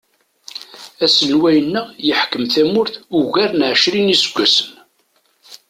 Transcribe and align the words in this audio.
Aselway-nneɣ 1.03 1.87
yeḥkem 2.07 2.43
tamurt 2.53 2.93
ugar 3.19 3.49
n 3.53 3.61
ɛecrin 3.69 4.13
iseggasen. 4.15 4.71